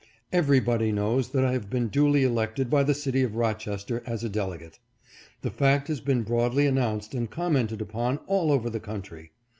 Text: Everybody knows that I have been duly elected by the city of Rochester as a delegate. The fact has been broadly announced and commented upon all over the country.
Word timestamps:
Everybody 0.33 0.91
knows 0.91 1.29
that 1.29 1.45
I 1.45 1.51
have 1.51 1.69
been 1.69 1.87
duly 1.87 2.23
elected 2.23 2.71
by 2.71 2.81
the 2.81 2.95
city 2.95 3.21
of 3.21 3.35
Rochester 3.35 4.01
as 4.03 4.23
a 4.23 4.29
delegate. 4.29 4.79
The 5.43 5.51
fact 5.51 5.89
has 5.89 6.01
been 6.01 6.23
broadly 6.23 6.65
announced 6.65 7.13
and 7.13 7.29
commented 7.29 7.81
upon 7.83 8.17
all 8.25 8.51
over 8.51 8.67
the 8.71 8.79
country. 8.79 9.29